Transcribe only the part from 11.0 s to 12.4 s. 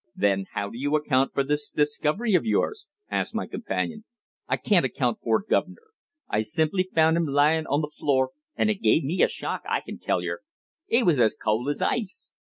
was as cold as ice."